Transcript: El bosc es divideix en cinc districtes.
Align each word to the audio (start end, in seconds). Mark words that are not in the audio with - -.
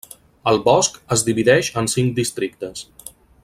El 0.51 0.55
bosc 0.67 0.97
es 1.17 1.25
divideix 1.27 1.71
en 1.83 1.91
cinc 1.95 2.17
districtes. 2.21 2.85